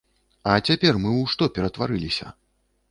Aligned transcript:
А 0.53 0.55
цяпер 0.67 0.93
мы 1.03 1.11
ў 1.21 1.35
што 1.35 1.51
ператварыліся? 1.59 2.27